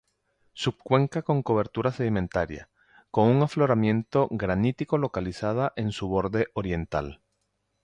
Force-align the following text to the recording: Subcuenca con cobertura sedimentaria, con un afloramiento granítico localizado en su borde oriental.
Subcuenca 0.55 1.21
con 1.21 1.43
cobertura 1.43 1.91
sedimentaria, 1.91 2.69
con 3.11 3.27
un 3.27 3.43
afloramiento 3.43 4.27
granítico 4.31 4.97
localizado 4.97 5.73
en 5.75 5.91
su 5.91 6.07
borde 6.07 6.47
oriental. 6.55 7.21